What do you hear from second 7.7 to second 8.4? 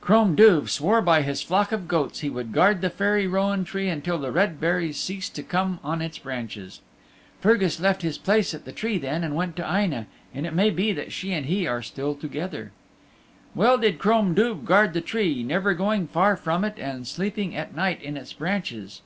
left his